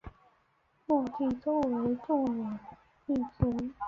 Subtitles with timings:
[0.87, 2.49] 墓地周围种有
[3.15, 3.75] 绿植。